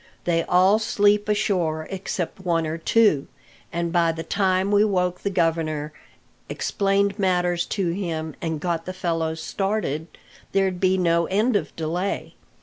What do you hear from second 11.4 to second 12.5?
of delay.